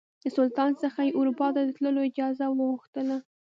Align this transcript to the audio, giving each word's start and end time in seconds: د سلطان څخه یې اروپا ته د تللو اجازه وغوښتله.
د 0.23 0.23
سلطان 0.35 0.71
څخه 0.83 0.99
یې 1.07 1.15
اروپا 1.19 1.47
ته 1.55 1.61
د 1.63 1.69
تللو 1.77 2.01
اجازه 2.09 2.45
وغوښتله. 2.49 3.17